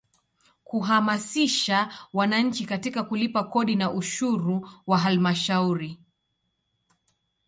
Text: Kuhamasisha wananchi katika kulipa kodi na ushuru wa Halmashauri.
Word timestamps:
Kuhamasisha 0.63 1.93
wananchi 2.13 2.65
katika 2.65 3.03
kulipa 3.03 3.43
kodi 3.43 3.75
na 3.75 3.91
ushuru 3.91 4.69
wa 4.87 4.97
Halmashauri. 4.99 5.99